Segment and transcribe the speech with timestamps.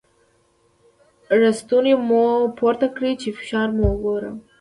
[1.39, 2.23] ړستونی مو
[2.57, 4.35] پورته کړی چې فشار مو وګورم.